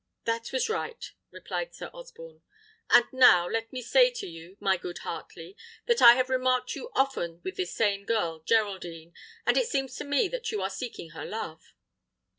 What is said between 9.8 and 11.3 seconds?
to me that you are seeking her